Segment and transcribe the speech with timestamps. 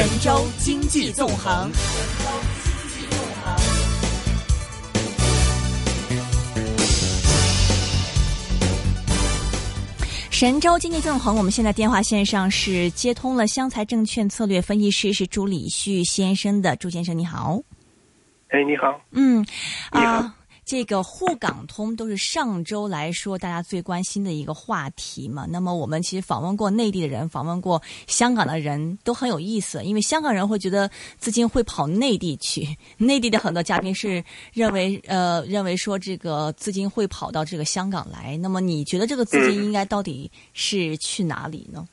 [0.00, 1.70] 神州经济纵横。
[10.30, 17.60] 神州经济纵横，我们现在电话线上是接通了湘财证券策略分析师是朱礼旭先生的，朱先生你好。
[18.48, 18.98] 哎，你好。
[19.10, 19.44] 嗯，
[19.92, 20.32] 你好。
[20.70, 25.44] 这个沪港通都是上周来说大家最关心的一个话题嘛。
[25.50, 32.64] 那么我们其实访问过内地的人，访问过香港的人都很有意思，因为香港人会觉得资金会跑内地去，
[32.98, 38.36] 内地的很多嘉宾是认为呃认为说这个资金会跑到这个香港来。
[38.36, 41.88] 那么你觉得这个资金应该到底是去哪里呢？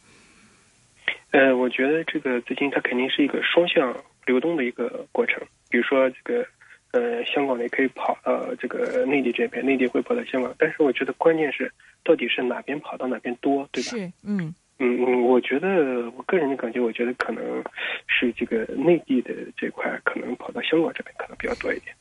[1.32, 3.92] 呃，我觉得这个资金它肯定是一个双向
[4.28, 5.42] 流动的一个过程。
[5.68, 6.46] 比如说这个，
[6.92, 10.54] 呃，香港也可以跑到这个内地这边，内地会跑到香港。
[10.58, 11.72] 但是我觉得关键是
[12.04, 13.90] 到底是哪边跑到哪边多，对吧？
[13.90, 17.62] 是，嗯嗯嗯，我觉得我个人的感觉，我觉得可能
[18.08, 21.94] 是这个内地的这块可能跑到香港这边可能比较多一点。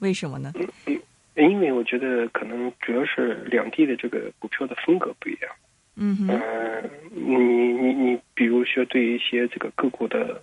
[0.00, 0.52] 为什么呢？
[0.56, 0.98] 嗯
[1.36, 5.50] 嗯，因为我觉得可能主要是两地的这个股票的风格不一样。
[5.96, 10.42] 嗯嗯，呃，你你你，比如说对一些这个个股的。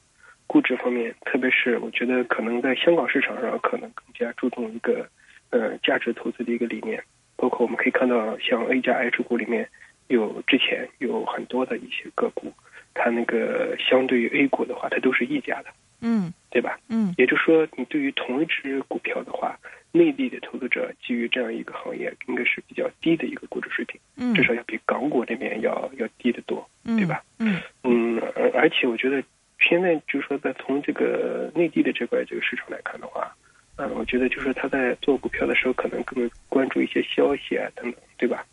[0.52, 5.08] 估值方面，特别是我觉得可能在香港市场上，可能更加注重一个
[5.50, 7.02] 呃价值投资的一个理念。
[7.38, 9.70] 包括我们可以看到，像 A 加 H 股里面
[10.10, 12.52] 有之前有很多的一些个股，
[12.94, 15.70] 它那个相对于 A 股的话，它都是溢价的，
[16.02, 16.78] 嗯，对吧？
[16.90, 19.58] 嗯，也就是说，你对于同一只股票的话，
[19.94, 27.24] 内地的投资者基于这样一个行业，应该是比较低的一个估值水平，嗯，至少要比港股这边要要低得多，对吧？
[27.40, 29.24] 嗯嗯，而而且我觉得。
[29.72, 33.34] 现在就是说，在从这个内地的这块这个市场来看的话，
[33.78, 38.46] 嗯，我觉得就是他在做股票的时候，可能更关注一些消息啊等等，对吧？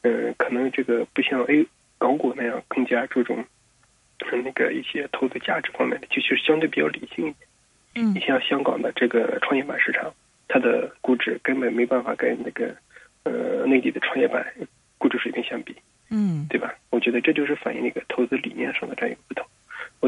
[0.00, 1.66] 嗯，可能这个不像 A
[1.98, 3.44] 港股那样更加注重
[4.42, 7.36] 那个一些投资价值方面的，就是相对比较理性一点。
[7.96, 10.10] 嗯，你像香港的这个创业板市场，
[10.48, 12.74] 它的估值根本没办法跟那个
[13.24, 14.42] 呃内地的创业板
[14.96, 15.76] 估值水平相比。
[16.08, 16.74] 嗯，对吧？
[16.88, 19.46] 我觉得这就是反映那个投资理念上的这样一个不同。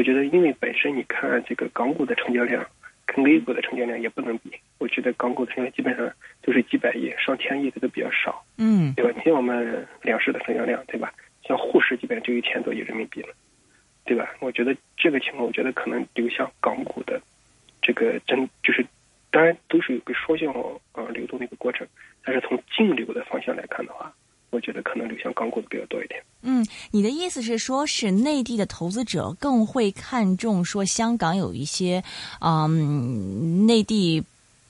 [0.05, 2.63] 我觉得，因为本身你看这个港股的成交量
[3.07, 4.51] 跟 A 股的成交量也不能比。
[4.77, 6.07] 我觉得港股成交量基本上
[6.43, 9.11] 都是几百亿、上千亿的都比较少，嗯，对吧？
[9.17, 11.11] 你像我们两市的成交量，对吧？
[11.43, 13.29] 像沪市基本上就一千多亿人民币了，
[14.03, 14.35] 对吧？
[14.41, 17.19] 我觉得这个情况，我觉得可能流向港股的
[17.81, 18.85] 这个真就是，
[19.31, 20.53] 当然都是有个双向
[20.93, 21.87] 呃流动的一个过程，
[22.23, 24.13] 但是从净流的方向来看的话。
[24.49, 26.21] 我觉得可能流向港股的比较多一点。
[26.41, 32.03] 嗯，你的意思是说，是内地的投资者更会看重说香港有一些，
[32.39, 34.23] 嗯，内地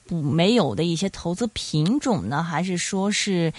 [0.07, 2.41] 不没有的一些投资品种呢？
[2.41, 3.51] 还是说是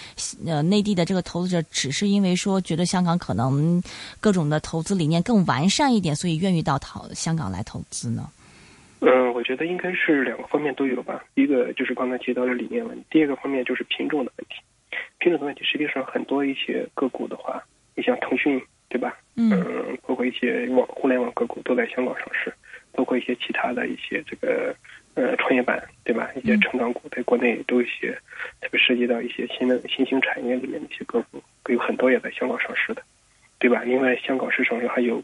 [0.46, 3.82] 呃，内地的这个投资者只是因为说觉得香港可能
[4.20, 8.30] 各种的投资理念更完善一点，所以愿意到淘香港来投资呢？
[9.00, 11.22] 嗯，我觉得应该是两个方面都有吧。
[11.34, 14.54] 一个就是刚才提到的理念问题，第二个方面就是品种的问题。
[15.18, 17.62] 品种的问题，实际上很多一些个股的话，
[17.94, 19.16] 你像腾讯，对吧？
[19.36, 22.52] 嗯，包括一些网互联网个股都在香港上市，
[22.92, 24.74] 包括一些其他的一些这个
[25.14, 26.30] 呃创业板，对吧？
[26.34, 28.12] 一些成长股在国内都有一些，
[28.60, 33.02] 特别涉及到一些新的新兴产业里面的一些个股，有很多也在香港上市的，
[33.58, 33.82] 对吧？
[33.84, 35.22] 另外，香港市场上还有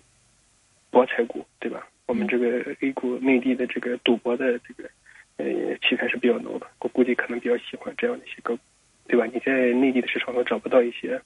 [0.91, 1.87] 博彩股，对吧？
[2.06, 4.91] 我们这个 A 股内地的这个赌博的这个
[5.38, 5.47] 呃
[5.77, 8.62] 气氛是比较浓的，我估计可能比较喜欢这样的一些个股。
[9.09, 9.27] 对吧？
[9.33, 11.21] 你在内地的市场上找不到一些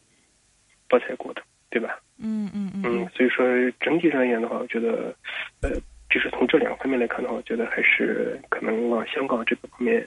[0.88, 1.98] 包菜股的，对吧？
[2.19, 2.82] 嗯嗯嗯。
[2.84, 3.44] 嗯，所以说
[3.81, 5.14] 整体上而言的话，我觉得，
[5.62, 5.70] 呃，
[6.10, 10.06] 就是从这两个方面来看的话，我觉得还是可能往香港这个方面，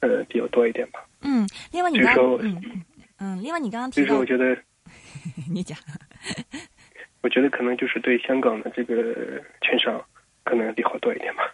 [0.00, 1.04] 呃，比较多一点吧。
[1.22, 2.60] 嗯，另外你刚嗯
[3.18, 4.56] 嗯，另外你刚刚提到，所以说我觉得，
[5.52, 5.76] 你讲，
[7.22, 10.02] 我觉得可能就是对香港的这个券商
[10.44, 11.49] 可能利好多一点吧。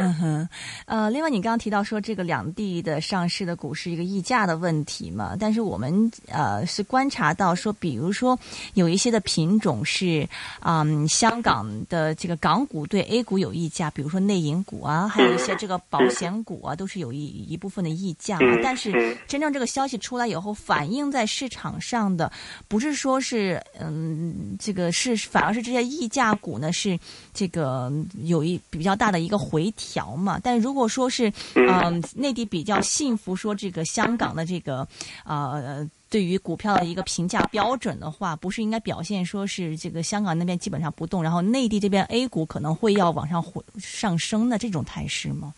[0.00, 0.48] 嗯哼，
[0.86, 5.36] 呃，另外你刚刚提到说这个两地的上市的股是一个溢价的问题嘛？
[5.38, 8.38] 但是我们呃是观察到说，比如说
[8.74, 10.28] 有一些的品种是
[10.60, 18.38] 嗯香港的这个港股对 A 股有溢价，比如说内银股啊，还有一些这个保险股啊，都是有一一部分的溢价。
[18.62, 22.30] 但是真正这个消息出来以后，反映在市场上的
[22.68, 26.96] 不是说是嗯这个是反而是这些溢价股呢是
[27.34, 27.92] 这个
[28.22, 29.87] 有一比较大的一个回调。
[29.92, 34.86] 调嘛，但如果说是，嗯，内地比较信服说这个香港的这个，
[35.24, 45.54] 呃，对于股票的一个评价标准的话，不是应该表现说是这个香港那边基本上不动，然后内地这边 A 股可能会要往上回上升的这种态势吗？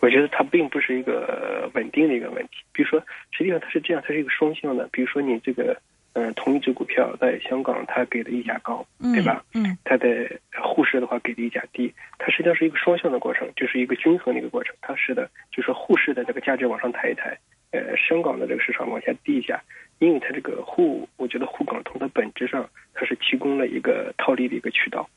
[0.00, 2.50] 我觉得它并不是一个稳定的一个问题。
[2.72, 2.98] 比如说，
[3.30, 4.88] 实际上它是这样，它是一个双向的。
[4.90, 5.80] 比如说，你这个
[6.14, 9.42] 嗯，同一只股票在香港它给的溢价高，嗯对吧？
[9.54, 10.30] 嗯它在
[10.62, 14.74] 沪市的话给的溢价低，它实际上是一个双向的过程，就是一个均衡的一个过程。
[14.82, 17.38] 它是的，就是沪市的这个价值往上抬一抬，
[17.70, 19.62] 呃，香港的这个市场往下低一下，
[20.00, 25.08] 因为它这个沪，我觉得沪港通的本质上它是提供了一个套利的一个渠道，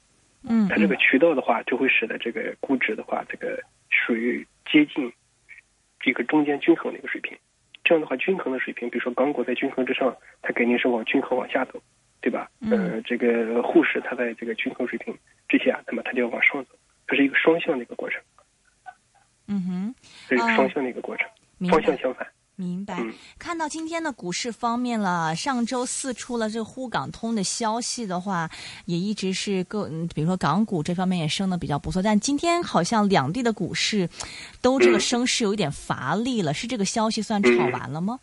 [0.47, 5.11] 嗯，它这个渠道的话，就会使得这个估值的话，这个属于接近
[5.99, 7.37] 这个中间均衡的一个水平。
[7.85, 11.79] 这样的话，均衡的水平，比如说港股在均衡之上，它肯定是往均衡往下走，
[12.19, 12.49] 对吧？
[12.59, 15.15] 嗯呃，这个沪市它在这个均衡水平
[15.47, 16.71] 之下，那么它就要往上走，
[17.07, 18.19] 这是一个双向的一个过程，
[19.47, 19.95] 嗯哼，
[20.27, 21.29] 这是一个双向的一个过程，
[21.69, 22.27] 方向相反。
[22.55, 23.13] 明白嗯。
[23.37, 28.49] 看到今天的股市方面了，上周四出了这个沪港通的消息的话，
[28.85, 34.09] 也一直是各，嗯比如说港股这方面也升的比较不错，但今天好像两地的股市
[34.61, 38.19] 都这个升势有一点乏力了，是这个消息算炒完了吗？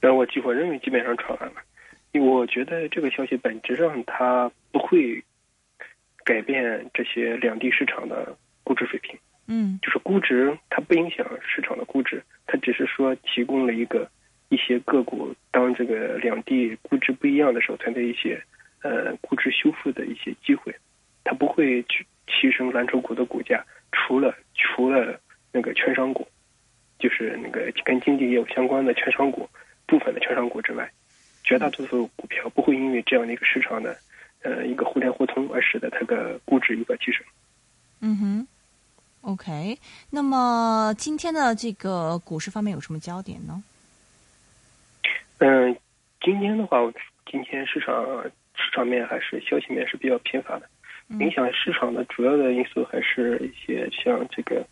[0.00, 1.62] 但我基我认为基本上炒完了，
[2.12, 5.22] 因为我觉得这个消息本质上它不会
[6.24, 9.16] 改变这些两地市场的估值水平。
[9.46, 14.08] 嗯就是估值它不影响市场的估值，它只是说提供了一个
[14.48, 18.42] 一些个股当这个两地估值不一样的时候，存在一些
[18.82, 20.74] 呃估值修复的一些机会，
[21.24, 25.20] 它不会去提升蓝筹股的股价，除了除了
[25.52, 26.26] 那个券商股，
[26.98, 29.48] 就是那个跟经济业务相关的券商股
[29.86, 30.90] 部分的券商股之外，
[31.42, 33.96] 绝大多数股票不会因为这样的一个市场的
[34.42, 37.24] 呃一个互联互通而使得它的估值有所提升。
[38.00, 38.48] 嗯哼。
[39.22, 39.78] OK，
[40.10, 43.62] 那么今天的这个股市方面有什么焦点呢？
[45.38, 45.76] 嗯，
[46.20, 46.78] 今天的话，
[47.30, 47.94] 今天市场
[48.54, 50.68] 市场面还是消息面是比较频繁的，
[51.24, 54.66] 影响市场的主要的因素还是一些像这个，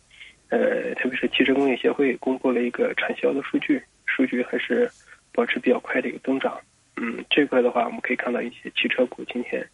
[0.49, 4.91] 呃，特别是汽车工业协会公布了一个产销的数据，数据还是
[5.31, 6.59] 保持比较快的一个增长。
[6.97, 9.65] 嗯，这块的话，我们可以看到一些汽车股今天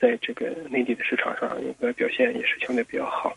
[0.00, 3.32] 在这个内地的市场上一个表现也是相对比较好。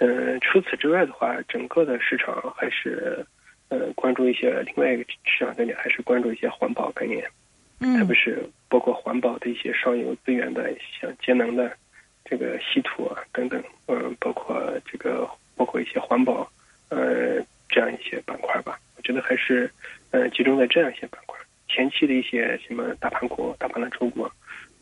[0.00, 3.24] 嗯，除此之外的话，整个的市场还是。
[3.72, 7.24] 呃，关注一些另外一个市场概念，还是关注一些环保概念，
[7.78, 11.70] 嗯特别是包括环保的一些上游资源的，像节能的
[12.24, 15.24] 这个稀土啊等等，嗯，包括这个
[15.54, 16.50] 包括一些环保，
[16.88, 18.76] 呃，这样一些板块吧。
[18.96, 19.70] 我觉得还是
[20.10, 21.38] 呃集中在这样一些板块。
[21.68, 24.28] 前期的一些什么大盘股、大盘蓝筹股，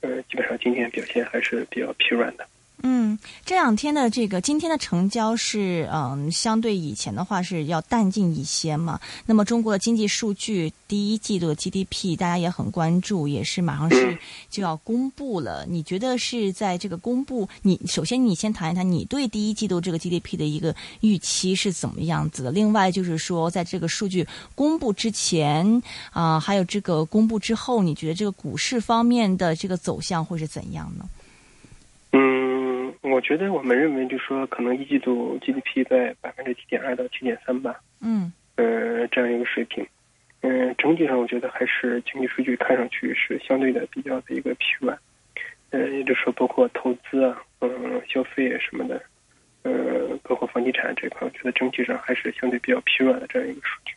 [0.00, 2.46] 呃，基本上今天表现还是比较疲软的。
[3.58, 9.00] 嗯，这两天的这个今天的成交是嗯，相对以前的话是要淡静一些嘛。
[9.26, 14.16] 那么中国的经济数据第一季度的 GDP 大家也很关注，也是马上是
[14.48, 15.66] 就要公布了。
[15.66, 17.48] 你觉得是在这个公布？
[17.62, 22.52] 你首先你先谈一谈你对第一季度这个 GDP 的一个预期是怎么样子的？
[22.52, 25.82] 另外就是说，在这个数据公布之前
[26.12, 31.04] 啊、还有这个公布之后，你觉得这个股市方面的这个走向会是怎样呢？
[33.02, 39.86] 嗯，我觉得我们认为，就是说，可能一季度 GDP 在百分之七点二到七点三吧，嗯呃，这样一个水平。
[40.40, 44.98] 嗯，整体上我觉得还是经济数据看上去是相对的比较的一个疲软。
[45.70, 49.02] 呃，也就是说，包括投资啊，嗯，消费什么的，
[49.62, 53.94] 呃，包括房地产这块，我觉得整体上还是相对比较疲软的这样一个数据。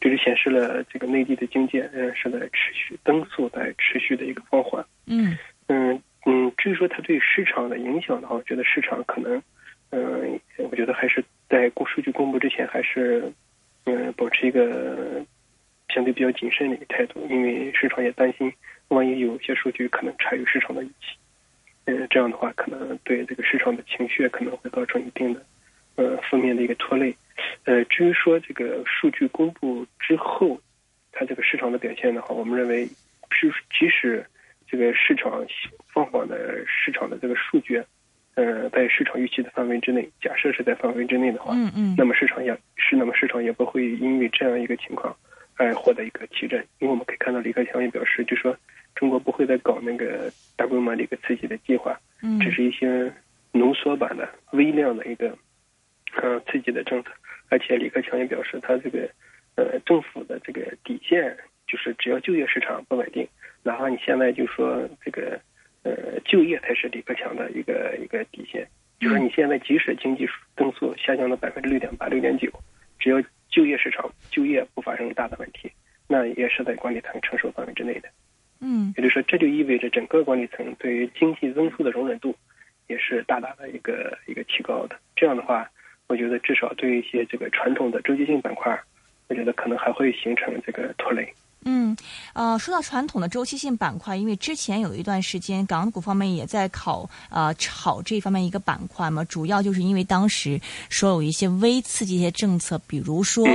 [0.00, 4.84] 这就显示了这个内地的经济仍然是在持续增速在持续的一个放缓。
[5.06, 5.36] 嗯
[5.66, 6.00] 嗯
[6.30, 9.42] 嗯，至于说它对市场的影响的话，我觉得市场可能，
[9.88, 13.32] 嗯、我觉得还是在公数据公布之前，还是，
[13.86, 15.24] 嗯、保持一个
[15.88, 18.52] 相对比较谨慎的一个态度，因为市场也担心，
[18.88, 21.16] 万一有些数据可能差于市场的预期，
[21.86, 25.42] 嗯、这样的话可能对这个市场的情绪可能会造成一定的，
[25.96, 27.16] 呃，负面的一个拖累。
[27.64, 30.60] 呃，至于说这个数据公布之后，
[31.10, 32.86] 它这个市场的表现的话，我们认为
[33.30, 34.26] 是即使
[34.66, 35.46] 这个市场
[35.98, 37.82] 放缓的市场的这个数据，
[38.36, 41.94] 呃，在市场预期的范围之内，假设是在范围之内的话，嗯嗯。
[41.98, 45.16] 那么市场也是那么市场也不会因为这样一个情况
[45.56, 48.56] 而获得一个提振，因为我们可以看到李克强也表示，就说
[48.94, 52.38] 中国不会再搞那个大规模的一个刺激的计划，嗯。
[52.38, 53.12] 只是一些
[53.50, 55.36] 浓缩版的微量的一个
[56.14, 57.10] 呃刺激的政策，
[57.48, 59.10] 而且李克强也表示，他这个
[59.56, 61.36] 呃政府的这个底线
[61.66, 63.26] 就是只要就业市场不稳定，
[63.64, 65.40] 哪怕你现在就说这个
[65.82, 68.66] 呃就业才是李克强的一个一个底线，
[68.98, 72.50] 就是你现在即使经济增速下降到百分之六点八、六点九，
[72.98, 75.70] 只要就业市场就业不发生大的问题，
[76.06, 78.08] 那也是在管理层承受范围之内的。
[78.60, 82.34] 嗯也就是说，这就意味着整个管理层对于经济增速的容忍度
[82.88, 84.98] 也是大大的一个一个提高的。
[85.14, 85.70] 这样的话，
[86.08, 88.76] 我觉得至少对于一些这个传统的周期性板块，
[89.28, 91.32] 我觉得可能还会形成这个拖累。
[91.64, 91.94] 嗯，
[92.34, 103.46] 呃，说到传统的周期性板块，因为之前有一段时间港股方面也在考呃炒这方面一个板块嘛，主要就是因为当时说有一些微刺激一些政策，比如说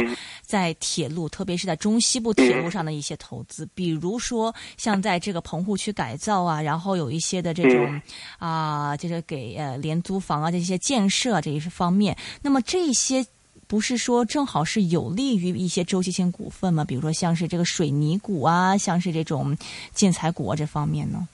[0.42, 8.02] 在铁路，特别是在中西部铁路上的一些投资，比如说像在这个棚户区改造啊，然后有一些的这种
[8.38, 13.26] 啊，就是给呃廉租房啊这些建设这一方面，那么这些。
[13.74, 16.86] 不是说正好是有利于一些周期性股份吗？
[16.88, 19.58] 比如说像是这个水泥股啊，像是这种
[19.90, 21.28] 建材股啊这方面呢？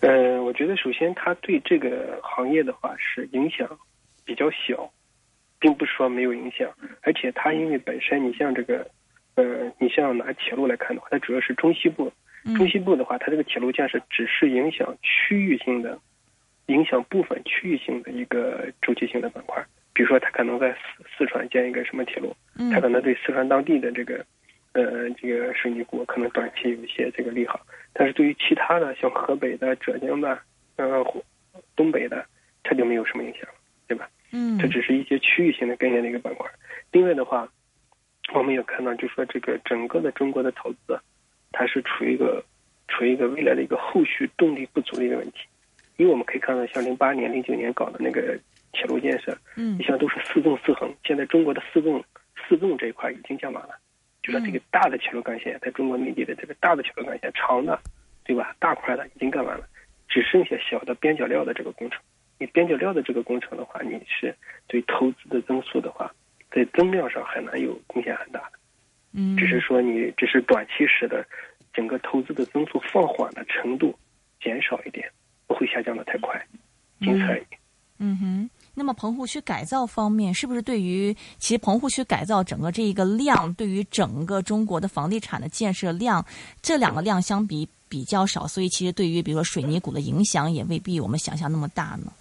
[0.00, 3.78] 呃，我觉得首先它对这个行业的话是影响
[4.24, 4.90] 比较小，
[5.60, 6.68] 并不是说没有影响。
[7.02, 8.84] 而且它因为本身你像这个，
[9.36, 12.12] 呃，你像拿铁路来看的话，它主要是中西部，
[12.56, 15.96] 中西部的话，它这个铁路建设只是影响区域性的，
[16.66, 19.64] 影响部分区域性的一个周期性的板块。
[19.92, 22.34] 比如说，他可能在四四川建一个什么铁路，
[22.72, 24.24] 他可能对四川当地的这个，
[24.72, 27.60] 呃，这个水泥股可能短期有一些这个利好，
[27.92, 30.38] 但是对于其他的像河北的、浙江的、
[30.76, 31.04] 呃，
[31.74, 32.24] 东北的，
[32.62, 33.42] 它就没有什么影响，
[33.88, 34.08] 对吧？
[34.32, 36.48] 嗯，这只是一些区域性的概念的一个板块。
[36.92, 37.48] 另外的话，
[38.32, 40.98] 我们也看到，就说这个整个的中国的投资，
[41.50, 42.44] 它是处于一个
[42.86, 45.38] 处于一个未来的一个后续动力不足的一个问题，
[45.96, 48.38] 因为我们可以看到，像零八年、零九年搞的那个。
[48.72, 52.04] 铁路建设，嗯，你像都是四纵四横，现在中国的四纵
[52.48, 53.78] 四纵这一块已经建完了，
[54.22, 57.80] 就说这个大的铁路干线，在中国内地的这个大的铁路干线，长的，
[58.24, 58.54] 对吧？
[58.58, 59.66] 大块的已经干完了，
[60.08, 62.00] 只剩下小的边角料的这个工程。
[62.38, 64.34] 你边角料的这个工程的话，你是
[64.66, 66.10] 对投资的增速的话，
[66.50, 68.52] 在增量上很难有贡献很大的，
[69.12, 71.22] 嗯，只是说你只是短期使得
[71.74, 73.94] 整个投资的增速放缓的程度
[74.40, 75.10] 减少一点，
[75.46, 76.42] 不会下降的太快，
[77.00, 77.42] 仅此而已。
[79.00, 86.22] 棚户区改造方面，是不是对于其实棚户区改造整个这一个量，对于整个中国的房地产的建设量，
[86.60, 92.12] 这两个量相比比较少，所以其实对于比如说水泥股的影响也未必我们想象那么大呢？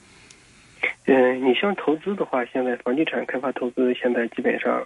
[1.03, 4.81] 嗯，你像投资的话，现在房地产开发投资现在基本上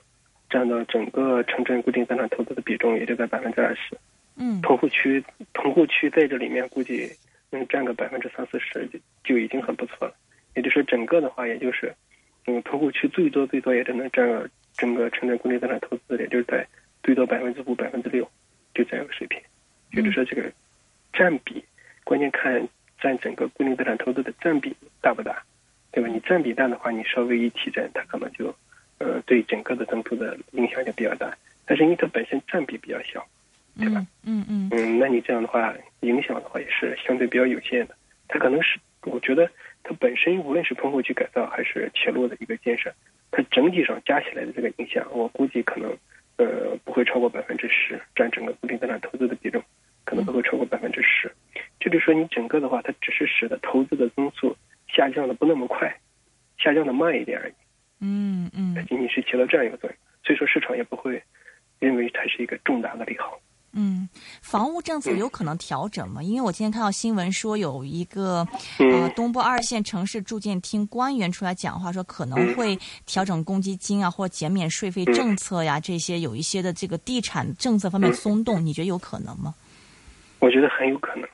[0.50, 3.95] 占到整个城镇固定资产投资的比重也就在百分之二十。
[4.35, 5.23] 嗯，棚户区
[5.53, 7.07] 棚户区在这里面估计
[7.51, 10.15] 能占个百分之三四十就就已经很不错了。
[10.55, 11.93] 也就是整个的话，也就是，
[12.45, 16.65] 嗯，棚户区最多最多也只能占个整个城镇固定资产投资，也就是在
[17.01, 18.29] 最多百分之五、百分之六，
[18.74, 19.39] 就这样个水平。
[19.91, 20.51] 也就是说，这个
[21.12, 21.63] 占比，
[22.03, 22.67] 关键看
[23.00, 25.43] 占整个固定资产投资的占比大不大，
[25.91, 26.10] 对吧？
[26.10, 28.53] 你占比大的话，你稍微一提振，它可能就，
[29.00, 31.36] 呃，对整个的增速的影响就比较大。
[31.65, 33.25] 但是因为它本身占比比较小，
[33.77, 34.05] 对吧？
[34.24, 34.69] 嗯嗯。
[34.72, 37.95] 嗯，那你这样的话，影响的话也是相对比较有限的。
[38.27, 39.50] 它可能是，我觉得。
[39.84, 42.94] 它本身无论是棚户区改造还是铁路的一个建设，
[43.32, 45.92] 它整体上加起来的这个影响，我估计可能，
[46.38, 49.62] 呃，不会超过百分之十，占整个固定资产投资的比重，
[50.06, 51.32] 可能不会超过百分之十。
[51.80, 54.56] 就是说，你整个的话，它只是使得投资的增速
[54.88, 55.94] 下降的不那么快，
[56.58, 57.54] 下降的慢一点而已。
[58.00, 58.74] 嗯嗯。
[58.74, 61.22] 它仅仅是起到这样一个作用，所以说市场也不会
[61.80, 63.38] 认为它是一个重大的利好。
[63.75, 64.08] 嗯，
[64.42, 66.22] 房屋政策有可能调整吗？
[66.22, 72.77] 因为我今天看到新闻说有一个呃东部二线城市住建厅官员出来讲话，说可能会
[73.08, 79.56] 调整公积金啊，或减免税费政策呀，这些有一些的这个地产政策方面松动，你觉得有可能吗？
[80.39, 81.27] 我觉得很有可能，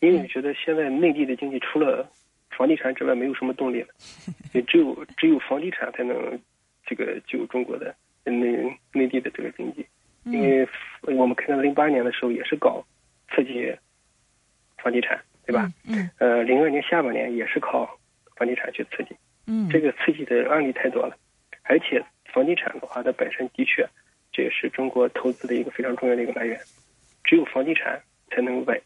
[0.00, 2.08] 因为我觉得现在内地的经济除了
[2.56, 3.88] 房地产之外没有什么动力了，
[4.54, 6.38] 也只有只有房地产才能
[6.86, 7.92] 这个救中国的
[8.24, 9.84] 内内地的这个经济。
[10.24, 10.68] 因为
[11.02, 12.84] 我们看到零八年的时候也是搞
[13.30, 13.74] 刺激
[14.78, 15.68] 房地产，对吧？
[15.88, 16.08] 嗯。
[16.18, 17.98] 呃，零二年下半年也是靠
[18.36, 19.16] 房地产去刺激。
[19.46, 19.68] 嗯。
[19.68, 21.16] 这个刺激的案例太多了，
[21.62, 23.86] 而且房地产的话，它本身的确
[24.32, 26.58] 这也是中国投资的一个非常重要的一个来源。
[27.24, 28.00] 只有房地产
[28.30, 28.80] 才能稳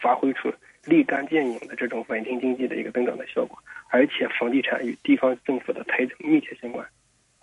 [0.00, 0.52] 发挥出
[0.84, 3.58] 立竿见影的这种稳定经济的一个增长的效果，
[3.90, 6.86] 而且房地产与地方政府的财政密切相关。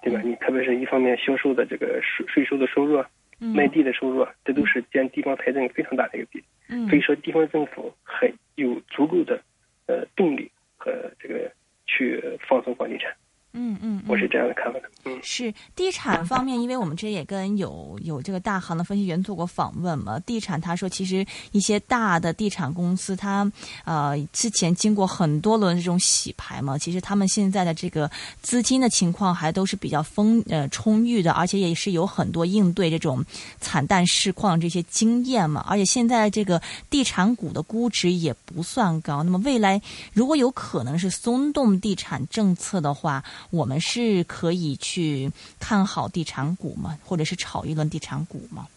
[0.05, 0.21] 对吧？
[0.23, 3.09] 你特别是一方面销售的这个税税收的收入啊，
[3.39, 6.45] 卖地的收入啊，这都是占地方财政非常大的一个比例。
[6.87, 9.41] 所以说，地方政府很有足够的
[9.87, 11.51] 呃动力和这个
[11.87, 13.11] 去放松房地产。
[13.57, 14.89] 嗯嗯，我是这样的看法的。
[15.05, 20.19] 嗯，是地产方面，因为我们之前也跟有有这个大行的分析员做过访问嘛。
[20.19, 23.49] 地产他说，其实一些大的地产公司，它
[23.85, 33.23] 呃之前经过很多轮这种洗牌嘛，其实他们现在的这个资金的情况还都是比较丰呃充裕的，而且也是有很多应对这种
[33.61, 35.65] 惨淡市况这些经验嘛。
[35.69, 39.23] 而且现在这个地产股的估值也不算高。
[39.23, 39.81] 那么未来
[40.11, 46.97] 如果有可能是松动地产政策的话，我们是可以去看好地产股吗？
[47.03, 48.67] 或者是炒一轮地产股吗？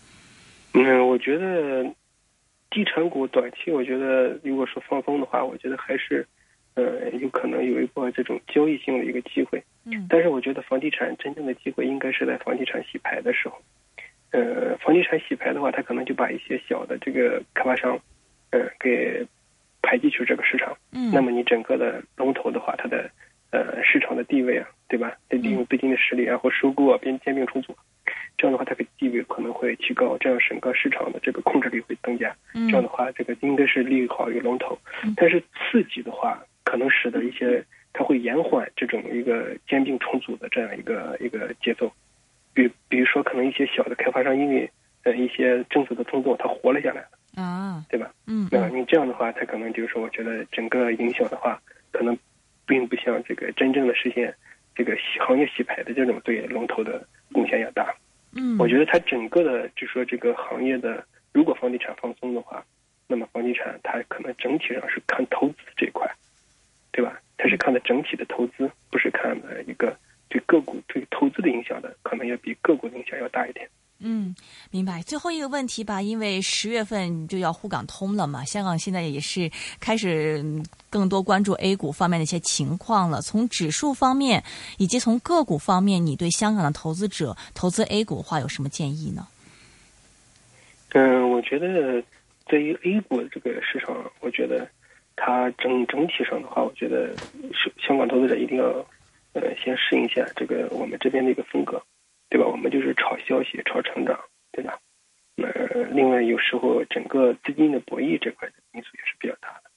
[0.75, 1.83] 嗯，我觉得
[2.71, 6.27] 地产股短期，我觉得如果说放松的话，我觉得还是
[6.75, 9.63] 呃有可能有一波这种交易性的一个机会。
[9.85, 13.59] 嗯但是我觉得房地产真正的机会应该是在房地产洗牌的时候。
[14.31, 17.99] 呃，房地产洗牌的话，它可能就把一些小的这个开发商，
[18.51, 19.27] 呃，给
[19.81, 20.77] 排挤出这个市场。
[20.93, 23.11] 嗯，那么你整个的龙头的话，它的
[23.51, 25.13] 呃市场的地位啊，对吧？
[25.29, 27.77] 得利用资金的实力，然后收购啊，边兼并重组，
[28.37, 32.35] 这样的话，它的地位可能会提高，这样整个市场的这个控制力会增加。
[32.55, 35.15] 嗯这样的话，这个应该是利好于龙头嗯。
[35.17, 41.91] 但是刺激的话，可能使得一些它会延缓这种一个兼并重组的这样一个一个节奏。
[42.55, 44.69] 比比如说，可能一些小的开发商因为
[45.05, 48.11] 呃一些政策的松动，它活了下来了，啊，对吧？
[48.27, 51.61] 嗯那你这样的话，它可能就是说，我觉得整个影响的话，
[51.93, 52.19] 可能
[52.69, 54.33] 并不像这个真正的实现
[54.77, 57.93] 这个洗行业洗牌的这种对龙头的贡献要大。
[58.33, 62.63] 嗯，我觉得它整个的，就说这个行业的，如果房地产放松的话，
[63.07, 66.07] 那么房地产它可能整体上是看投资这一块，
[66.93, 67.19] 对吧？
[67.39, 69.97] 它是看的整体的投资，不是看的一个
[70.29, 73.67] 对个股对投资的影响的，可能要比个股的影响要大一点。
[74.01, 74.35] 嗯，
[74.71, 75.03] 明白。
[75.03, 79.51] 最后一个问题吧，因为十月份就要沪港通了嘛，香港现在也是
[79.81, 80.45] 开始
[80.89, 83.21] 更多关注 A 股方面的一些情况了。
[83.21, 84.45] 从指数方面
[84.77, 89.27] 以及从个股方面，你对香港的投资者投资 A 股的话有什么建议呢？
[90.91, 92.03] 嗯，我觉得
[92.47, 94.67] 对于 A 股的这个市场，我觉得
[95.17, 97.15] 它整整体上的话，我觉得
[97.53, 98.65] 是香港投资者一定要
[99.33, 101.83] 呃先适应一下这个我们这边的一个风格，
[102.29, 102.47] 对吧？
[102.47, 104.19] 我们就是炒消息、炒成长，
[104.53, 104.79] 对吧？
[105.37, 109.71] 呃，另外有时候整个资金的博弈这块的因素也是比较大的。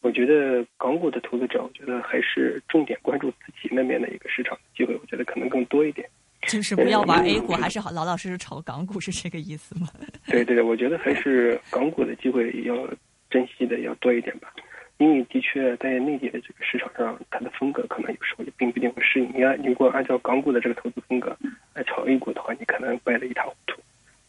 [0.00, 6.08] 我觉得港股的投资者，我觉得还是重点关注自己那边的一个市场机会，我觉得可能更多一点。
[6.46, 9.88] 就是不要玩嗯 A 股，还是好老老实实炒港股，是这个意思吗？
[10.28, 12.88] 对对对，我觉得还是港股的机会要
[13.28, 14.54] 珍惜的要多一点吧，
[14.98, 19.30] 因为的确在内地的这个市场上，它的风格可能有时候也并不一定会适应。
[19.34, 21.36] 你按如果按照港股的这个投资风格
[21.74, 23.80] 来炒 A 股的话，你可能败得一塌糊涂。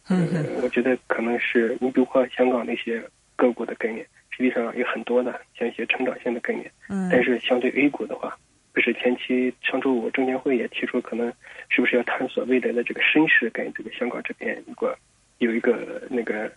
[0.08, 3.02] 嗯呃，我觉得可能是你比如说香港那些
[3.36, 8.36] 个股的概念，实际上有很多的，像一些成长性的概念，嗯但是相对 A 股的话，
[8.72, 11.32] 不是前期上周五证监会也提出，可能
[11.68, 14.96] 是不是要探索未来的这个深市跟这个香港这边如果
[15.38, 16.50] 有一个那个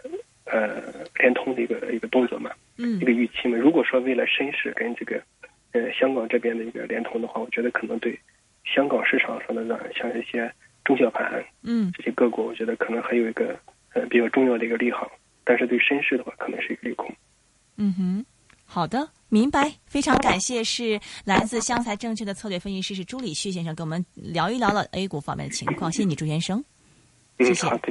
[0.46, 0.82] 呃
[1.20, 3.58] 联通的一个一个动作嘛，嗯一个预期嘛。
[3.58, 5.22] 如果说未来深市跟这个
[5.72, 8.20] 呃香港这边的一个联通的话，我觉得可能对
[8.64, 10.52] 香港市场上的呢，像一些
[10.86, 13.58] 中小盘嗯这些个股，我觉得可能还有一个
[13.94, 15.12] 呃比较重要的一个利好，
[15.44, 17.14] 但是对深市的话，可能是一个利空。
[17.78, 18.26] 嗯哼，
[18.66, 19.72] 好的，明白。
[19.86, 25.92] 非常感谢，是来自湘财证券的策略分析师是朱礼旭先生，跟我们聊一聊了 A 股方面的情况。
[25.92, 26.64] 谢谢你，朱先生。
[27.40, 27.82] 嗯谢，谢。